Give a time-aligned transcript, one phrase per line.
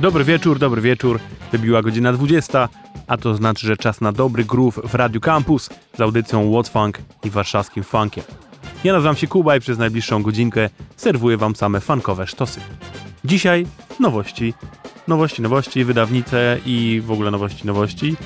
[0.00, 1.20] Dobry wieczór, dobry wieczór.
[1.52, 2.68] Wybiła godzina 20,
[3.06, 6.98] a to znaczy, że czas na dobry groove w Radiu Campus z audycją What Funk
[7.24, 8.24] i warszawskim funkiem.
[8.84, 12.60] Ja nazywam się Kuba i przez najbliższą godzinkę serwuję wam same funkowe sztosy.
[13.24, 13.66] Dzisiaj
[14.00, 14.54] nowości,
[15.08, 18.16] nowości, nowości, wydawnice i w ogóle nowości, nowości.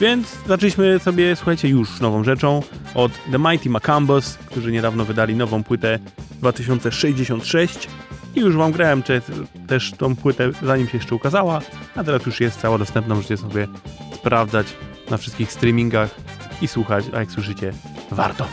[0.00, 2.62] Więc zaczęliśmy sobie, słuchajcie, już nową rzeczą
[2.94, 5.98] od The Mighty Macambos, którzy niedawno wydali nową płytę
[6.30, 7.88] 2066
[8.36, 9.22] i już wam grałem czy,
[9.66, 11.60] też tą płytę zanim się jeszcze ukazała,
[11.96, 13.68] a teraz już jest cała dostępna, możecie sobie
[14.14, 14.66] sprawdzać
[15.10, 16.14] na wszystkich streamingach
[16.62, 17.72] i słuchać, a jak słyszycie,
[18.10, 18.46] warto.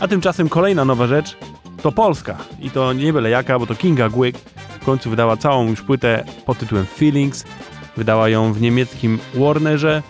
[0.00, 1.36] A tymczasem kolejna nowa rzecz
[1.82, 2.36] to Polska.
[2.60, 4.38] I to nie byle jaka, bo to Kinga Gwyk
[4.80, 7.44] w końcu wydała całą już płytę pod tytułem Feelings,
[7.96, 10.02] wydała ją w niemieckim Warnerze.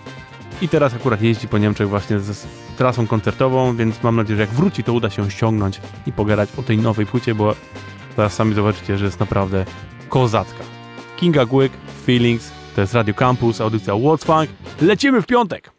[0.62, 4.50] I teraz akurat jeździ po Niemczech właśnie z trasą koncertową, więc mam nadzieję, że jak
[4.50, 7.54] wróci, to uda się ściągnąć i pogadać o tej nowej płycie, bo
[8.16, 9.64] Zaraz sami zobaczycie, że jest naprawdę
[10.08, 10.64] kozacka.
[11.16, 11.72] Kinga Głyk,
[12.06, 14.50] Feelings, to jest Radio Campus, audycja What's Funk.
[14.80, 15.72] Lecimy w piątek!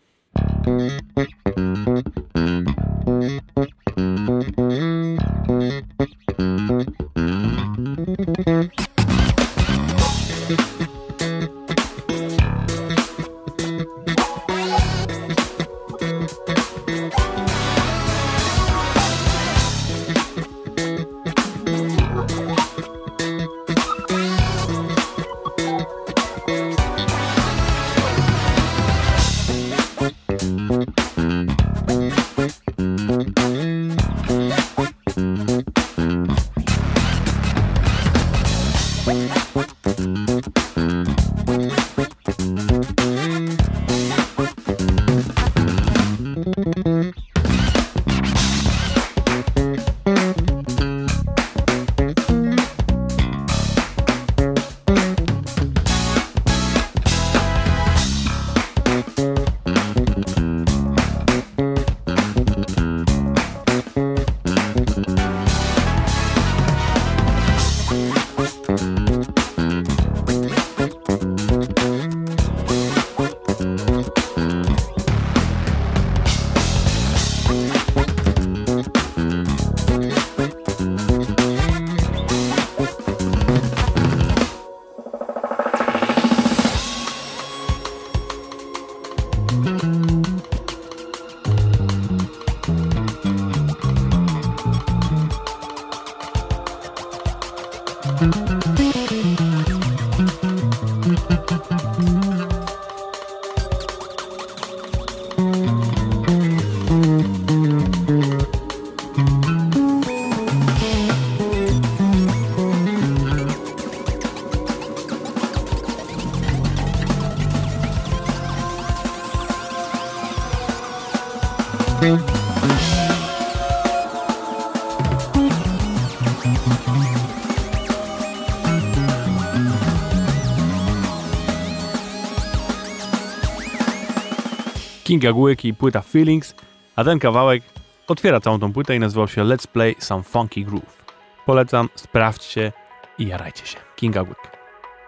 [135.13, 136.55] Kinga Głyk i płyta Feelings,
[136.95, 137.63] a ten kawałek
[138.07, 141.05] otwiera całą tą płytę i nazywał się Let's Play Some Funky Groove.
[141.45, 142.71] Polecam, sprawdźcie
[143.19, 143.77] i jarajcie się.
[143.95, 144.37] Kinga Głyk.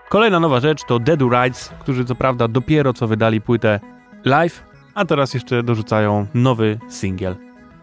[0.10, 3.80] Kolejna nowa rzecz to Deadu Rides, którzy co prawda dopiero co wydali płytę
[4.26, 4.64] live,
[4.96, 7.36] a teraz jeszcze dorzucają nowy singiel.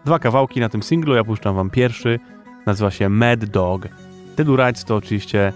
[0.05, 2.19] Dwa kawałki na tym singlu, ja puszczam wam pierwszy,
[2.65, 3.87] nazywa się Mad Dog.
[4.37, 5.53] Deadu Rides to oczywiście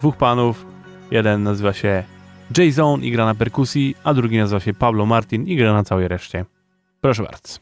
[0.00, 0.66] dwóch panów,
[1.10, 2.04] jeden nazywa się
[2.58, 6.08] Jason i gra na perkusji, a drugi nazywa się Pablo Martin i gra na całej
[6.08, 6.44] reszcie.
[7.00, 7.58] Proszę bardzo.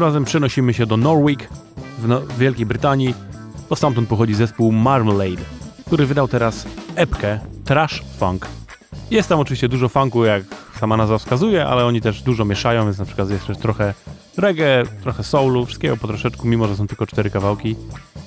[0.00, 1.48] Tym razem przenosimy się do Norwich
[1.98, 3.14] w, no Wielkiej Brytanii,
[3.70, 5.42] bo stamtąd pochodzi zespół Marmalade,
[5.86, 8.46] który wydał teraz epkę Trash Funk.
[9.10, 10.42] Jest tam oczywiście dużo funku, jak
[10.78, 13.94] sama nazwa wskazuje, ale oni też dużo mieszają, więc na przykład jest też trochę
[14.36, 17.76] reggae, trochę soulu, wszystkiego po troszeczku, mimo że są tylko cztery kawałki,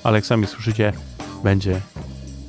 [0.04, 0.92] ale jak sami słyszycie,
[1.44, 1.80] będzie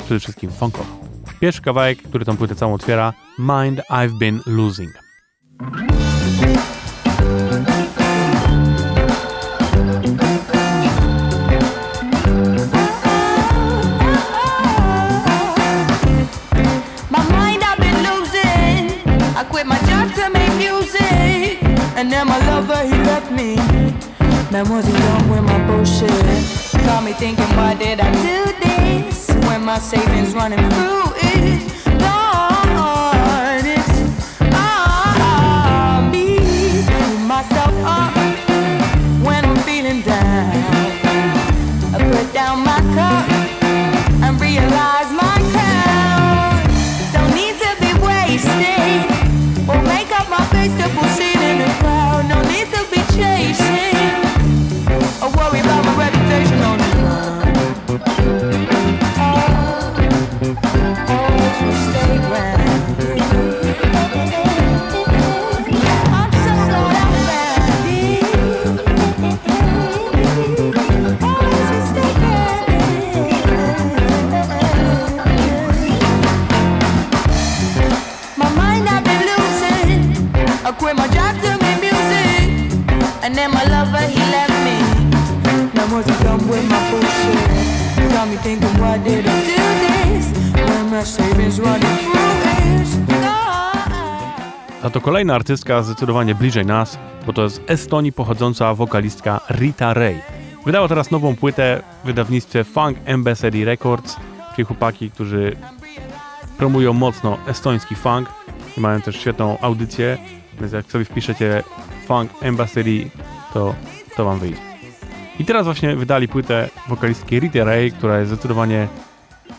[0.06, 0.96] przede wszystkim funkowo.
[1.40, 5.05] Pierwszy kawałek, który tą płytę całą otwiera, Mind I've Been Losing.
[21.98, 23.56] And then my lover, he left me.
[24.52, 26.12] Man, was he done with my bullshit?
[26.86, 29.30] Got me thinking, why did I do this?
[29.48, 31.74] When my savings running through is.
[33.68, 33.90] It's
[36.12, 36.38] me.
[37.26, 38.14] Myself up
[39.26, 40.52] when I'm feeling down.
[41.94, 43.26] I put down my cup
[44.22, 46.60] and realize my crown
[47.14, 49.08] don't need to be wasted.
[49.68, 51.10] Will make up my face to pull
[55.50, 56.86] worry about my reputation on the
[58.70, 58.75] run.
[86.36, 88.12] Done with my bullshit?
[88.14, 90.26] Got me thinking, why did I do this?
[90.54, 92.16] When my savings running.
[94.84, 100.20] A to kolejna artystka zdecydowanie bliżej nas, bo to z Estonii pochodząca wokalistka Rita Ray.
[100.66, 104.18] Wydała teraz nową płytę w wydawnictwie Funk Embassy Records,
[104.56, 105.56] czyli chłopaki, którzy
[106.58, 108.30] promują mocno estoński funk
[108.78, 110.18] i mają też świetną audycję,
[110.60, 111.64] więc jak sobie wpiszecie
[112.08, 112.84] Funk Embassy,
[113.54, 113.76] to
[114.16, 114.75] to wam wyjdzie.
[115.40, 118.88] I teraz właśnie wydali płytę wokalistki Rita Ray, która jest zdecydowanie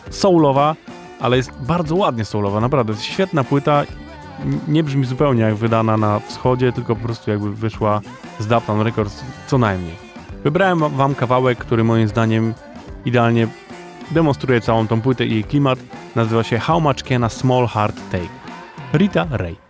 [0.09, 0.75] soulowa,
[1.19, 2.93] ale jest bardzo ładnie soulowa, naprawdę.
[2.93, 3.83] Jest świetna płyta,
[4.67, 8.01] nie brzmi zupełnie jak wydana na wschodzie, tylko po prostu jakby wyszła
[8.39, 9.95] z Dapton Records co najmniej.
[10.43, 12.53] Wybrałem wam kawałek, który moim zdaniem
[13.05, 13.47] idealnie
[14.11, 15.79] demonstruje całą tą płytę i jej klimat.
[16.15, 18.29] Nazywa się How Much Can a Small Heart Take?
[18.93, 19.66] Rita Ray.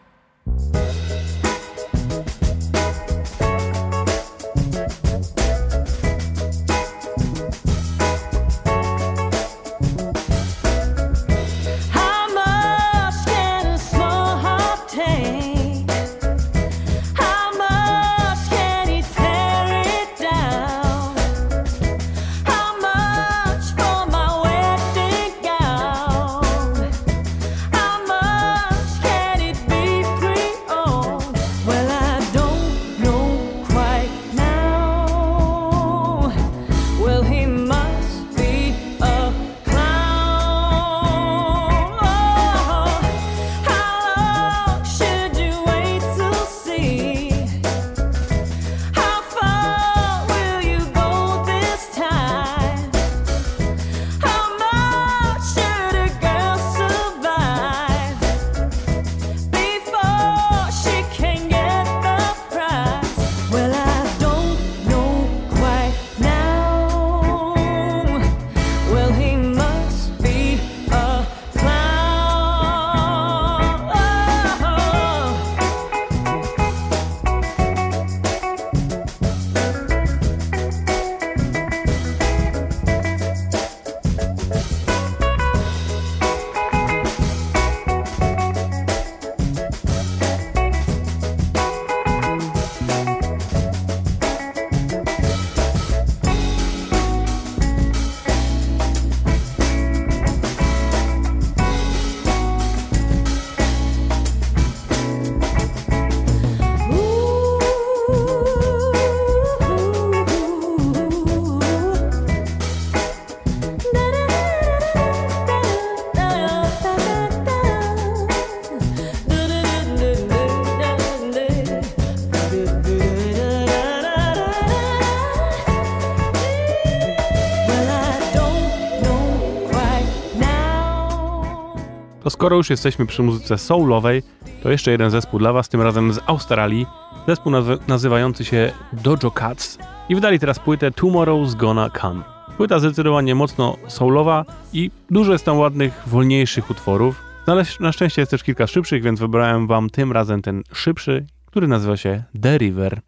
[132.38, 134.24] Skoro już jesteśmy przy muzyce soulowej,
[134.64, 136.86] to jeszcze jeden zespół dla Was, tym razem z Australii.
[137.28, 139.78] Zespół naz- nazywający się Dojo Cats
[140.10, 142.24] i wydali teraz płytę Tomorrow's Gonna Come.
[142.58, 147.22] Płyta zdecydowanie mocno soulowa i dużo jest tam ładnych, wolniejszych utworów.
[147.48, 151.26] No ale na szczęście jest też kilka szybszych, więc wybrałem Wam tym razem ten szybszy,
[151.46, 153.02] który nazywa się The River.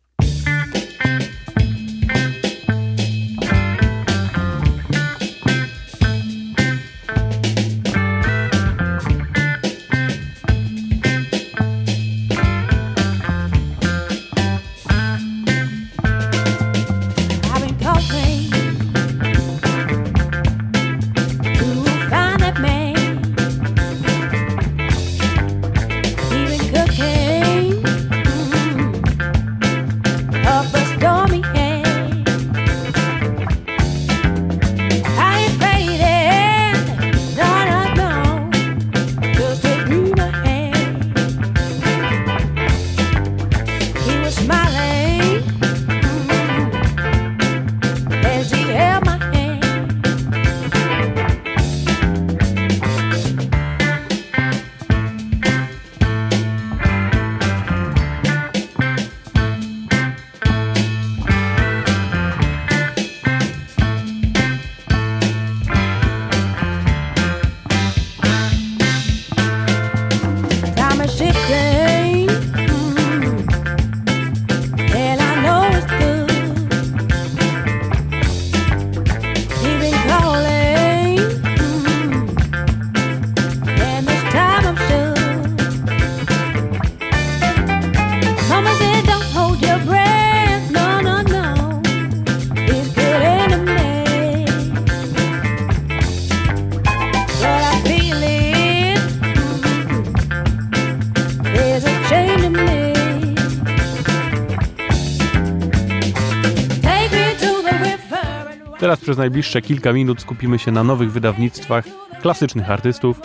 [109.20, 111.86] Najbliższe kilka minut skupimy się na nowych wydawnictwach
[112.22, 113.22] klasycznych artystów,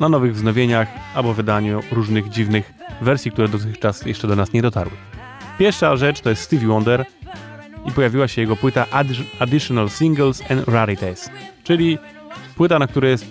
[0.00, 4.92] na nowych wznowieniach albo wydaniu różnych dziwnych wersji, które dotychczas jeszcze do nas nie dotarły.
[5.58, 7.04] Pierwsza rzecz to jest Stevie Wonder
[7.86, 11.30] i pojawiła się jego płyta Addi- Additional Singles and Rarities,
[11.64, 11.98] czyli
[12.56, 13.26] płyta, na której jest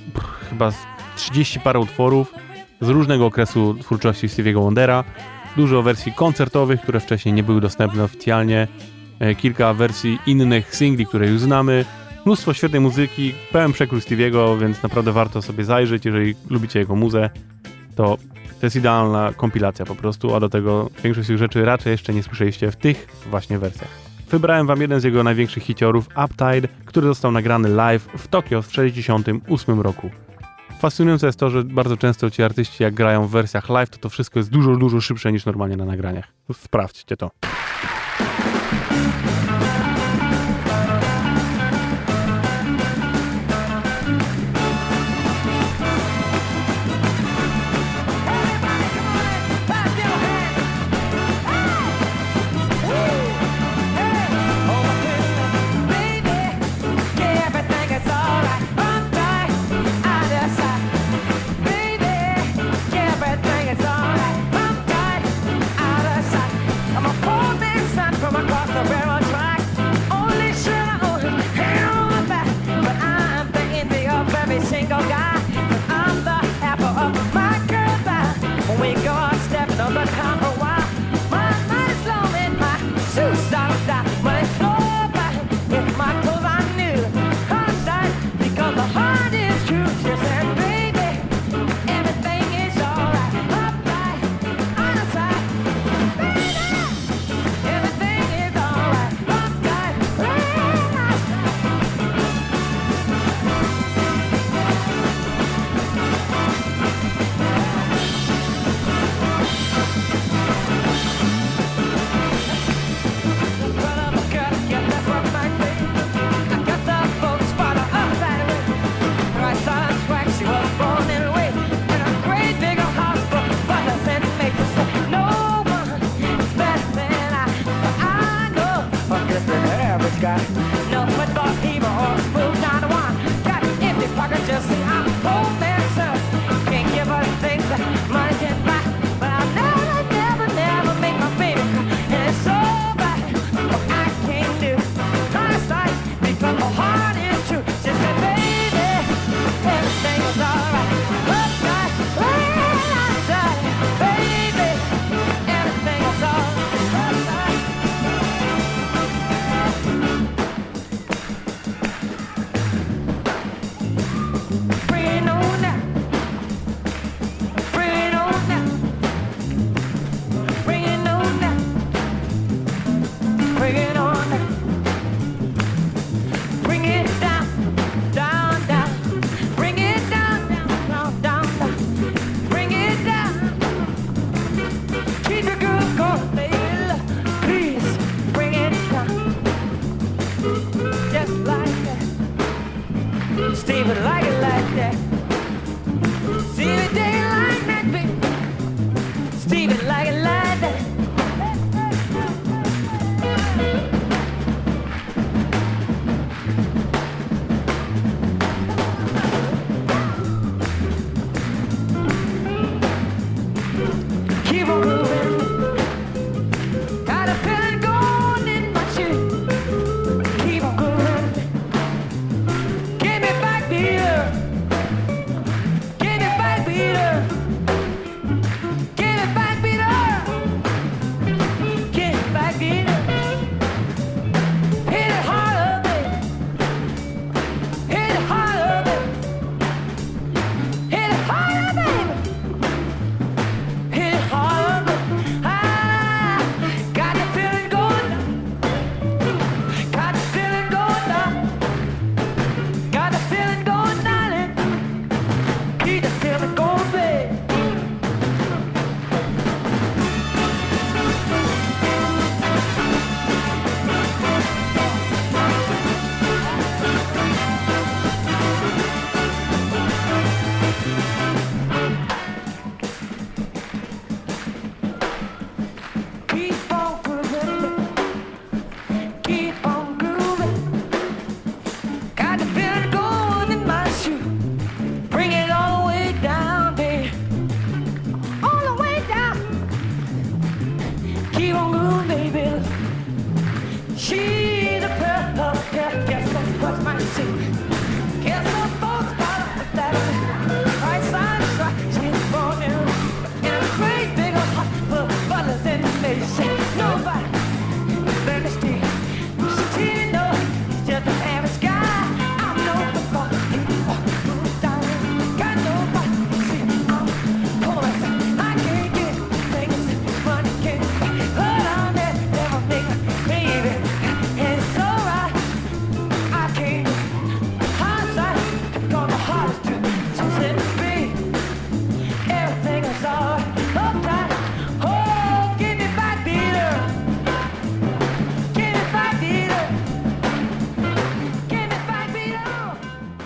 [0.50, 0.78] chyba z
[1.16, 2.34] 30 parę utworów
[2.82, 5.04] z różnego okresu twórczości Stevie'ego Wondera,
[5.58, 8.68] dużo wersji koncertowych, które wcześniej nie były dostępne oficjalnie,
[9.38, 11.86] kilka wersji innych singli, które już znamy,
[12.26, 17.30] mnóstwo świetnej muzyki, pełen przekrój Stevie'ego, więc naprawdę warto sobie zajrzeć, jeżeli lubicie jego muzę,
[17.96, 18.18] to
[18.60, 22.24] to jest idealna kompilacja po prostu, a do tego większość tych rzeczy raczej jeszcze nie
[22.24, 23.90] słyszeliście w tych właśnie wersjach.
[24.30, 28.68] Wybrałem wam jeden z jego największych hiciorów, Uptide, który został nagrany live w Tokio w
[28.68, 30.10] 1968 roku.
[30.80, 34.10] Fascynujące jest to, że bardzo często ci artyści jak grają w wersjach live, to to
[34.10, 36.28] wszystko jest dużo, dużo szybsze niż normalnie na nagraniach.
[36.54, 37.32] Sprawdźcie to.
[38.96, 39.45] I'm a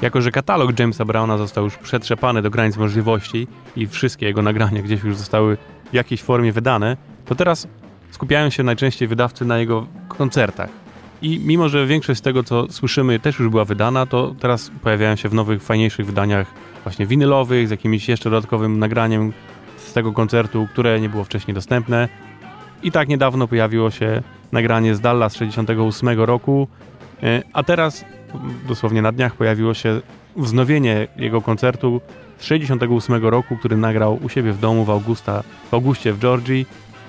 [0.09, 4.81] Jako, że katalog Jamesa Browna został już przetrzepany do granic możliwości i wszystkie jego nagrania
[4.81, 5.57] gdzieś już zostały
[5.91, 7.67] w jakiejś formie wydane, to teraz
[8.11, 10.69] skupiają się najczęściej wydawcy na jego koncertach.
[11.21, 15.15] I mimo, że większość z tego, co słyszymy, też już była wydana, to teraz pojawiają
[15.15, 16.47] się w nowych, fajniejszych wydaniach
[16.83, 19.33] właśnie winylowych, z jakimś jeszcze dodatkowym nagraniem
[19.77, 22.09] z tego koncertu, które nie było wcześniej dostępne.
[22.83, 26.67] I tak niedawno pojawiło się nagranie z Dallas z 68 roku,
[27.23, 28.05] e, a teraz
[28.67, 30.01] dosłownie na dniach pojawiło się
[30.35, 32.01] wznowienie jego koncertu
[32.37, 36.65] z 68 roku, który nagrał u siebie w domu w, Augusta, w w Georgii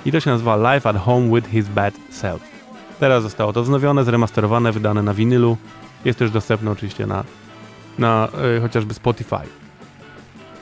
[0.07, 2.43] i to się nazywa Live at Home with His Bad Self.
[3.01, 5.57] Teraz zostało to wznowione, zremasterowane, wydane na winylu.
[6.05, 7.25] Jest też dostępne oczywiście na,
[7.99, 9.37] na e, chociażby Spotify.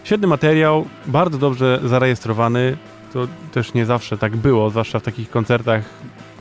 [0.04, 2.76] Świetny materiał, bardzo dobrze zarejestrowany.
[3.12, 5.84] To też nie zawsze tak było, zwłaszcza w takich koncertach,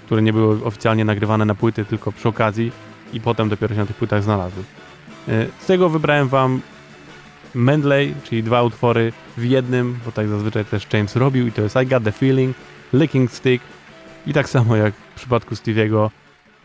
[0.05, 2.71] które nie były oficjalnie nagrywane na płyty, tylko przy okazji
[3.13, 4.63] i potem dopiero się na tych płytach znalazły.
[5.27, 6.61] E, Z tego wybrałem wam
[7.53, 11.75] Medley, czyli dwa utwory w jednym, bo tak zazwyczaj też James robił i to jest
[11.83, 12.57] I Got The Feeling,
[12.93, 13.65] Licking Stick
[14.27, 16.09] i tak samo jak w przypadku Stevie'ego,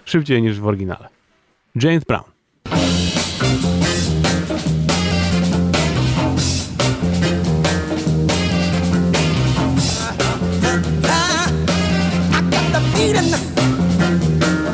[0.04, 1.08] szybciej niż w oryginale.
[1.74, 2.24] James Brown.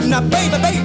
[0.08, 0.77] Now, baby, baby,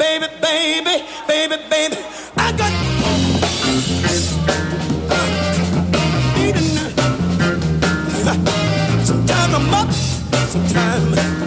[0.00, 1.96] baby, baby, baby, baby.
[2.36, 2.72] I got
[9.04, 9.92] Sometimes I'm up,
[10.48, 11.39] sometimes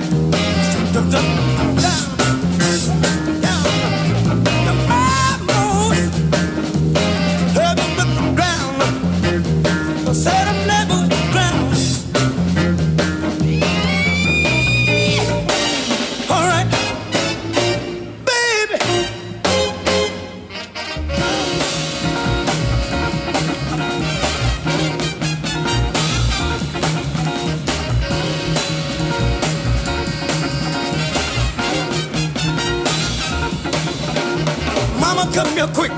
[35.34, 35.92] come here quick.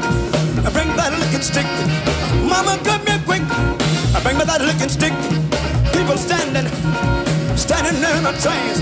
[0.71, 1.67] Bring that licking stick.
[2.47, 3.43] Mama, come here quick.
[4.23, 5.11] Bring me that licking stick.
[5.91, 6.67] People standing,
[7.59, 8.79] standing in a trance.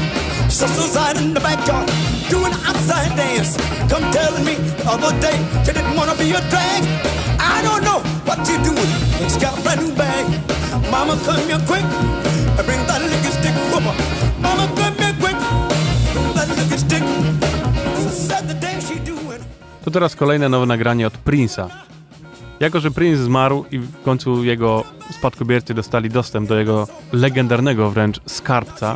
[0.53, 1.89] Sisters out in the backyard
[2.29, 3.57] doing outside dance.
[3.89, 6.81] Come telling me the other day you didn't wanna be a drag.
[7.41, 8.91] I don't know what you're doing.
[9.25, 10.25] It's got a brand new bag.
[10.93, 11.85] Mama, come here quick.
[12.61, 13.55] Bring that licking stick.
[14.39, 14.92] Mama, come
[19.93, 21.67] teraz kolejne nowe nagranie od Prince'a.
[22.59, 28.19] Jako, że Prince zmarł i w końcu jego spadkobiercy dostali dostęp do jego legendarnego wręcz
[28.25, 28.95] skarbca,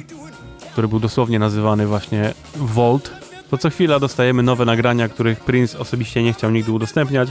[0.71, 3.13] który był dosłownie nazywany właśnie Vault,
[3.49, 7.29] to co chwila dostajemy nowe nagrania, których Prince osobiście nie chciał nigdy udostępniać,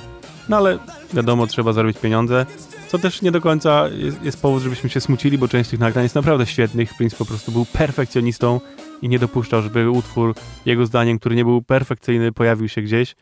[0.49, 0.79] no ale
[1.15, 2.47] wiadomo, trzeba zarobić pieniądze,
[2.89, 6.05] co też nie do końca jest, jest powód, żebyśmy się smucili, bo część tych nagrań
[6.05, 6.95] jest naprawdę świetnych.
[6.95, 8.61] Prince po prostu był perfekcjonistą
[9.03, 10.35] i nie dopuszczał, żeby utwór,
[10.67, 13.17] jego zdaniem, który nie był perfekcyjny, pojawił się gdzieś.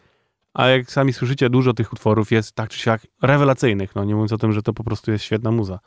[0.54, 4.32] A jak sami słyszycie, dużo tych utworów jest tak czy siak rewelacyjnych, no nie mówiąc
[4.32, 5.78] o tym, że to po prostu jest świetna muza.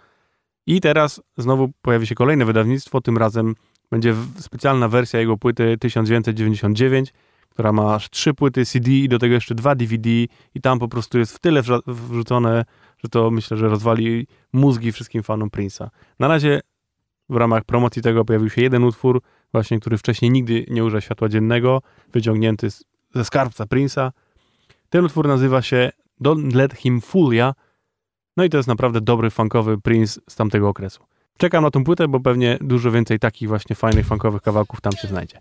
[0.66, 3.56] I teraz znowu pojawi się kolejne wydawnictwo, tym razem
[3.92, 7.14] będzie specjalna wersja jego płyty 1999,
[7.50, 10.10] która ma aż trzy płyty CD i do tego jeszcze dwa DVD
[10.56, 12.66] i tam po prostu jest w tyle wrzucone,
[12.98, 15.88] że to myślę, że rozwali mózgi wszystkim fanom Prince'a.
[16.20, 16.62] Na razie
[17.30, 21.30] w ramach promocji tego pojawił się jeden utwór, właśnie który wcześniej nigdy nie ujrzał światła
[21.30, 21.82] dziennego,
[22.14, 22.70] wyciągnięty
[23.16, 24.12] ze skarbca Prince'a.
[24.90, 27.54] Ten utwór nazywa się Don't Let Him Fool Ya.
[28.38, 31.06] No i to jest naprawdę dobry funkowy Prince z tamtego okresu.
[31.38, 35.08] Czekam na tą płytę, bo pewnie dużo więcej takich właśnie fajnych funkowych kawałków tam się
[35.08, 35.40] znajdzie.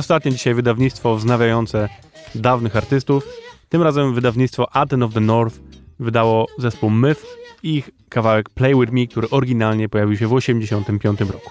[0.00, 1.88] Ostatnie dzisiaj wydawnictwo wznawiające
[2.34, 3.24] dawnych artystów.
[3.68, 5.60] Tym razem wydawnictwo Aten of the North
[5.98, 7.22] wydało zespół Myth
[7.62, 11.50] i ich kawałek Play With Me, który oryginalnie pojawił się w 1985 roku.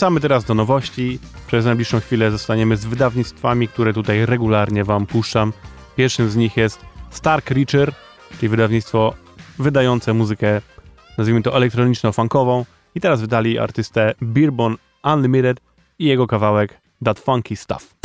[0.00, 1.18] Wracamy teraz do nowości.
[1.46, 5.52] Przez najbliższą chwilę zostaniemy z wydawnictwami, które tutaj regularnie Wam puszczam.
[5.96, 6.80] Pierwszym z nich jest
[7.10, 7.92] Stark Reacher,
[8.36, 9.14] czyli wydawnictwo
[9.58, 10.60] wydające muzykę,
[11.18, 12.64] nazwijmy to elektroniczno-funkową.
[12.94, 15.60] I teraz wydali artystę Birbon Unlimited
[15.98, 17.99] i jego kawałek That Funky Stuff.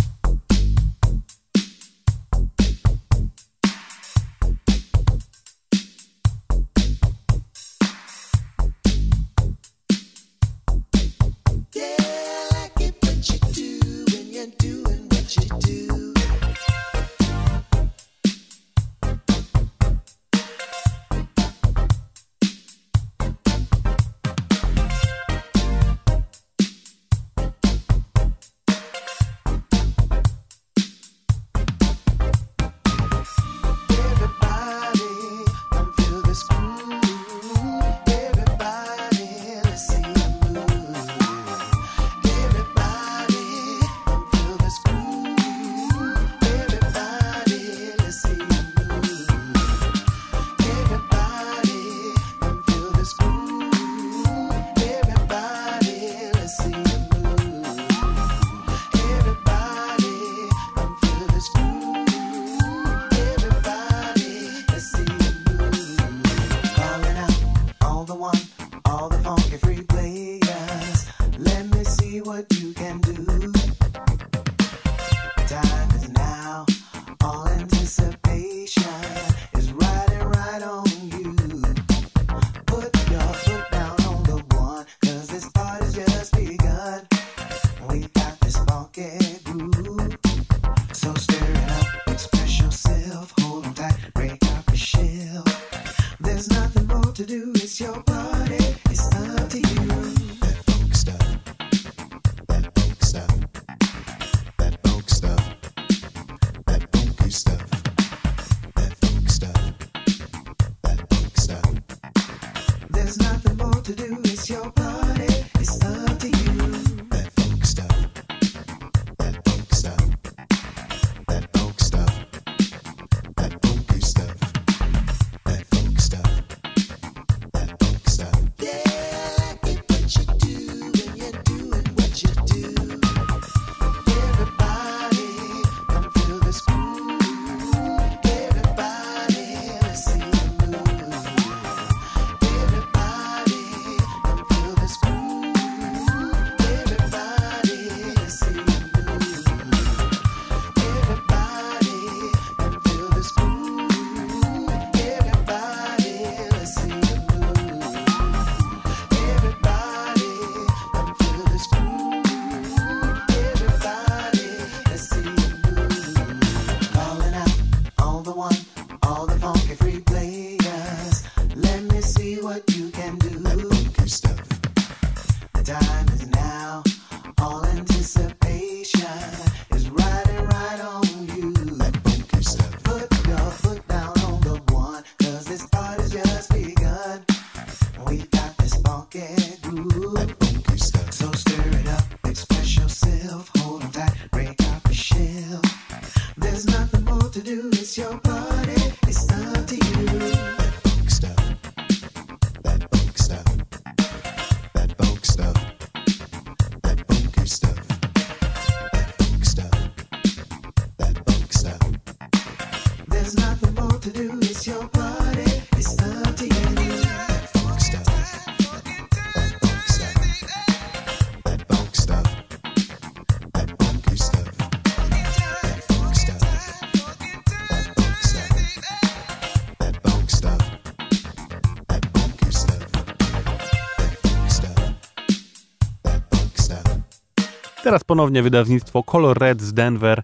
[237.95, 240.23] Teraz ponownie wydawnictwo Color Red z Denver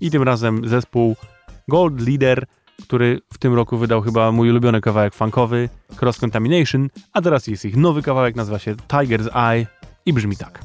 [0.00, 1.16] i tym razem zespół
[1.68, 2.46] Gold Leader,
[2.82, 5.68] który w tym roku wydał chyba mój ulubiony kawałek funkowy
[6.00, 9.66] Cross Contamination, a teraz jest ich nowy kawałek, nazywa się Tiger's Eye
[10.06, 10.64] i brzmi tak.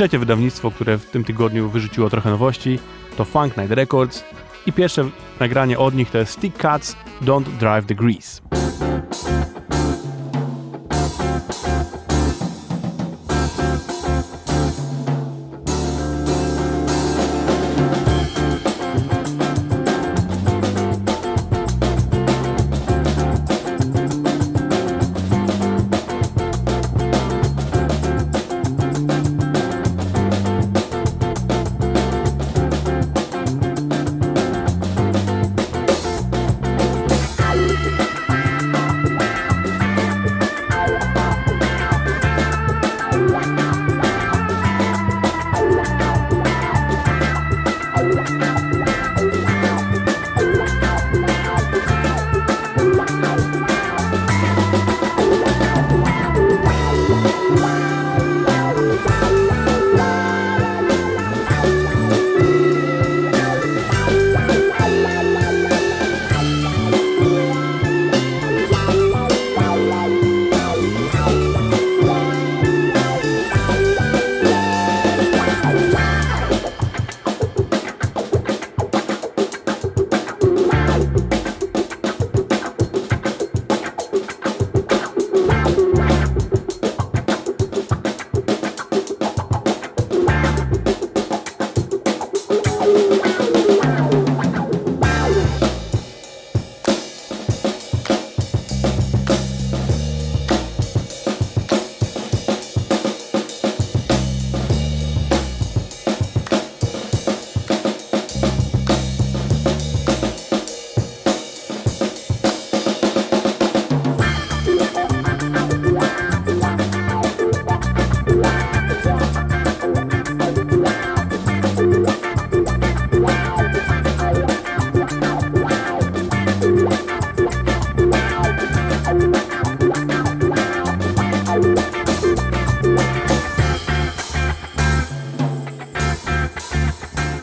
[0.00, 2.78] Trzecie wydawnictwo, które w tym tygodniu wyrzuciło trochę nowości,
[3.16, 4.24] to Funk Night Records
[4.66, 8.40] i pierwsze nagranie od nich to jest Stick Cats Don't Drive the Grease.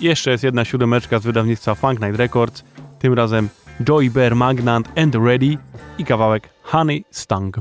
[0.08, 2.64] Jeszcze jest jedna siódemeczka z wydawnictwa Funk Night Records,
[3.00, 3.50] tym razem
[3.90, 5.58] Joey Bear Magnant and Ready
[5.98, 7.58] i kawałek Honey Stung.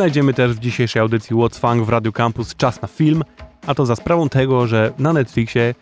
[0.00, 3.22] Znajdziemy też w dzisiejszej audycji What's Funk w Radio Campus czas na film,
[3.66, 5.74] a to za sprawą tego, że na Netflixie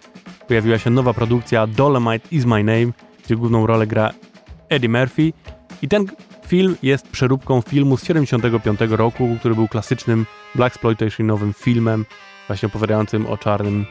[0.48, 2.92] pojawiła się nowa produkcja Dolomite Is My Name,
[3.24, 4.10] gdzie główną rolę gra
[4.68, 5.32] Eddie Murphy
[5.82, 6.06] i ten
[6.46, 12.04] film jest przeróbką filmu z 75 roku, który był klasycznym blaxploitationowym filmem
[12.46, 13.86] właśnie opowiadającym o czarnym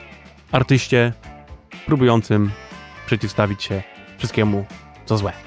[0.51, 1.13] artyście
[1.85, 2.51] próbującym
[3.05, 3.83] przeciwstawić się
[4.17, 4.65] wszystkiemu,
[5.05, 5.46] co złe.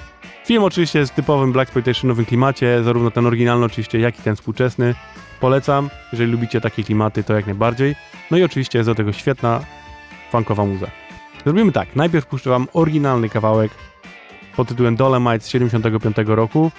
[0.51, 4.35] Film oczywiście jest w typowym Black Exploitationowym klimacie, zarówno ten oryginalny oczywiście, jak i ten
[4.35, 4.95] współczesny.
[5.39, 7.95] Polecam, jeżeli lubicie takie klimaty, to jak najbardziej.
[8.31, 9.59] No i oczywiście jest do tego świetna
[10.31, 10.87] funkowa muza.
[11.43, 13.71] Zrobimy tak, najpierw puszczę wam oryginalny kawałek
[14.55, 16.71] pod tytułem Dolomite z 75 roku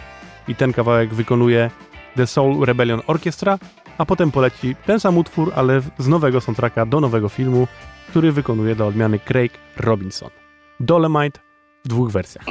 [0.48, 1.70] i ten kawałek wykonuje
[2.16, 3.58] The Soul Rebellion Orchestra,
[3.98, 7.68] a potem poleci ten sam utwór, ale z nowego soundtracka do nowego filmu,
[8.08, 10.30] który wykonuje dla odmiany Craig Robinson.
[10.80, 11.51] Dolomite
[11.84, 12.46] w dwóch wersjach.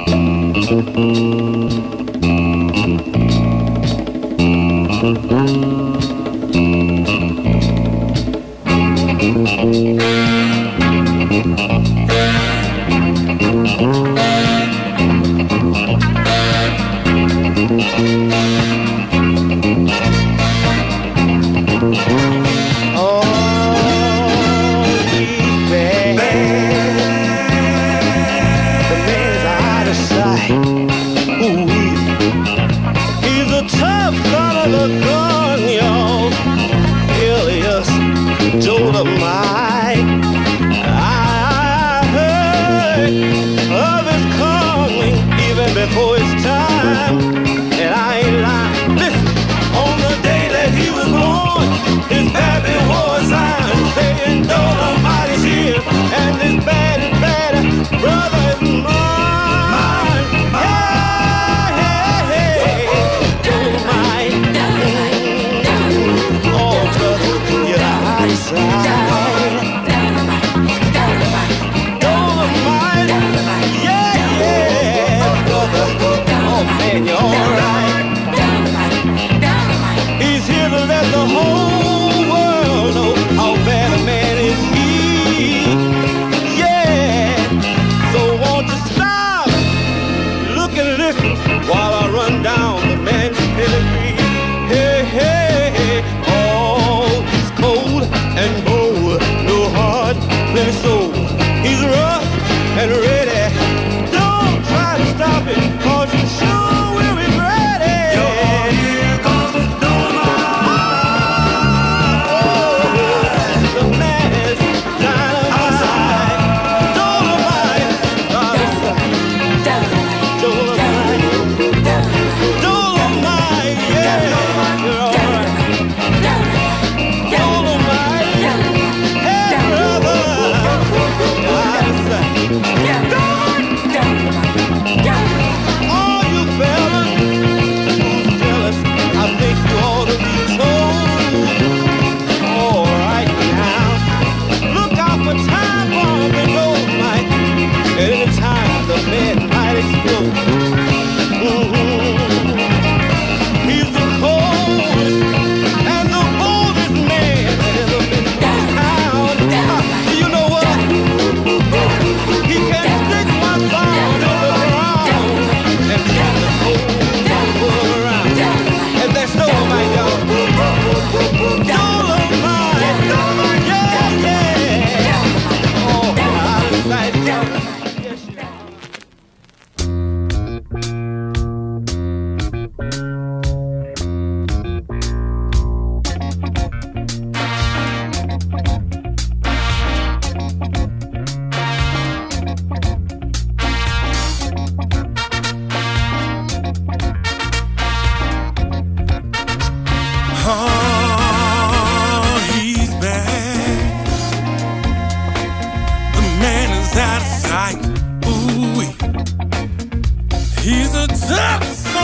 [21.82, 22.41] Thank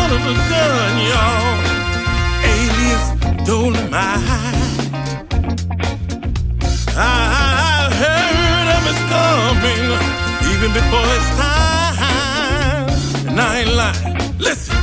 [0.09, 1.59] son of a gun, y'all.
[2.53, 3.07] Alias
[3.47, 3.93] Dolomite.
[6.97, 9.87] I heard of his coming
[10.53, 12.89] even before his time.
[13.29, 14.39] And I ain't lying.
[14.39, 14.77] Listen,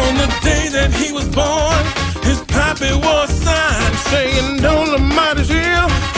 [0.00, 1.82] on the day that he was born,
[2.24, 6.13] his pappy was signed saying Dolomite is here.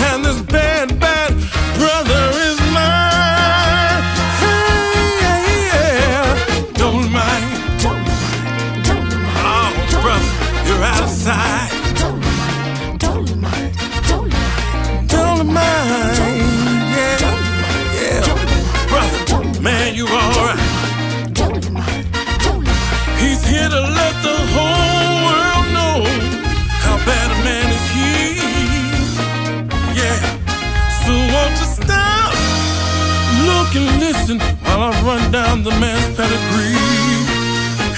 [33.76, 36.76] can listen while I run down the man's pedigree.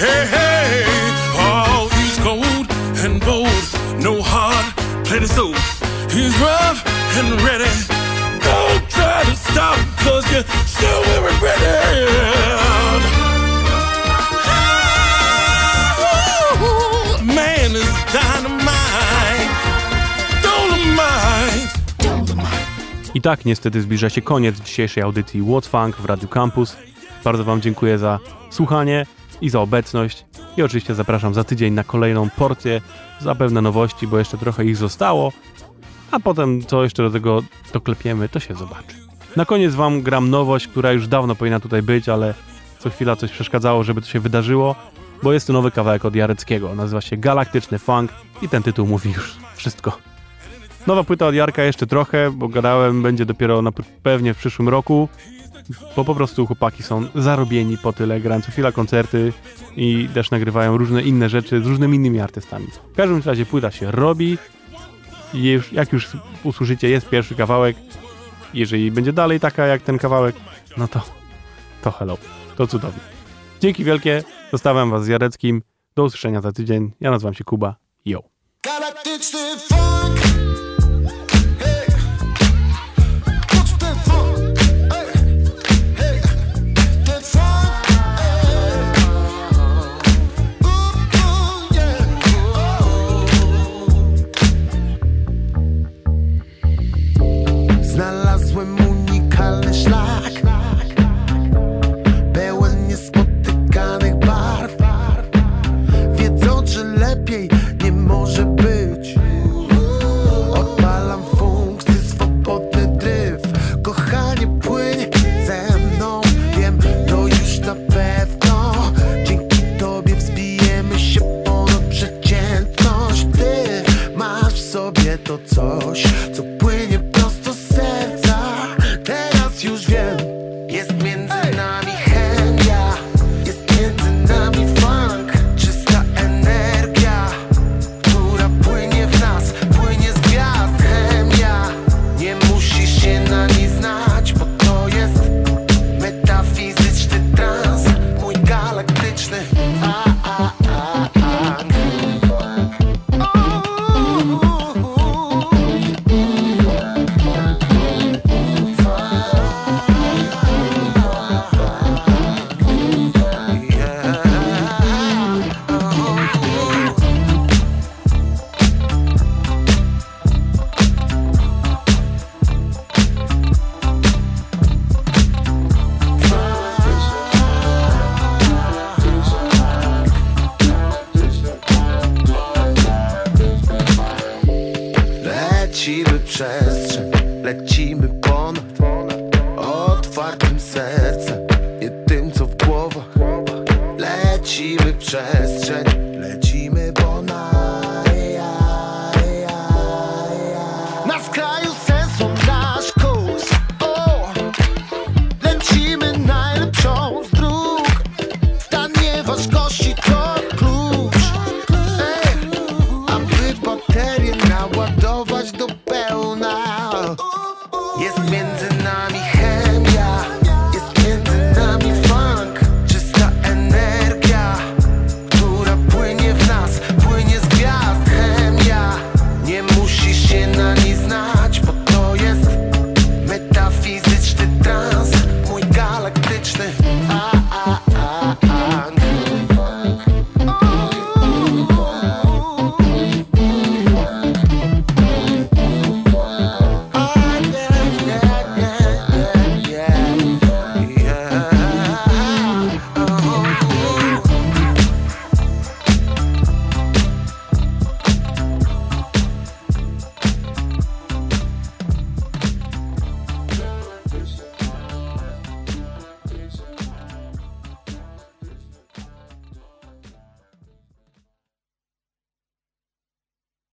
[0.03, 0.83] Hey, hey,
[1.37, 2.65] all he's cold
[3.05, 3.63] and bold,
[4.03, 4.65] no heart,
[5.05, 5.55] plenty soul.
[6.15, 6.79] He's rough
[7.19, 7.71] and ready.
[8.47, 12.68] Don't try to stop, cause you still will regret it.
[23.19, 26.77] I tak niestety zbliża się koniec dzisiejszej audycji What Funk w Radiu Campus.
[27.23, 29.05] Bardzo Wam dziękuję za słuchanie
[29.41, 30.25] i za obecność.
[30.57, 32.81] I oczywiście zapraszam za tydzień na kolejną porcję
[33.19, 35.33] zapewne nowości, bo jeszcze trochę ich zostało.
[36.11, 37.43] A potem co jeszcze do tego
[37.73, 38.95] doklepiemy, to się zobaczy.
[39.35, 42.33] Na koniec Wam gram nowość, która już dawno powinna tutaj być, ale
[42.79, 44.75] co chwila coś przeszkadzało, żeby to się wydarzyło,
[45.23, 46.75] bo jest to nowy kawałek od Jareckiego.
[46.75, 48.11] Nazywa się Galaktyczny Funk
[48.41, 50.08] i ten tytuł mówi już wszystko.
[50.89, 53.71] Nowa płyta od Jarka jeszcze trochę, bo gadałem, będzie dopiero na,
[54.03, 55.09] pewnie w przyszłym roku,
[55.95, 59.33] bo po prostu chłopaki są zarobieni po tyle, grają co chwila koncerty
[59.75, 62.67] i też nagrywają różne inne rzeczy z różnymi innymi artystami.
[62.93, 64.37] W każdym razie płyta się robi
[65.33, 66.07] już, jak już
[66.43, 67.77] usłyszycie, jest pierwszy kawałek.
[68.53, 70.35] Jeżeli będzie dalej taka jak ten kawałek,
[70.77, 71.01] no to
[71.81, 72.17] to hello,
[72.55, 73.01] to cudownie.
[73.61, 75.61] Dzięki wielkie, zostawiam was z Jareckim.
[75.95, 76.91] Do usłyszenia za tydzień.
[76.99, 77.75] Ja nazywam się Kuba.
[78.05, 78.23] Yo.
[78.63, 80.68] Galaktyczny funk.